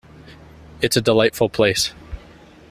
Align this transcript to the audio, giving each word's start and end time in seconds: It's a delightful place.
It's 0.81 0.97
a 0.97 1.01
delightful 1.01 1.47
place. 1.47 1.93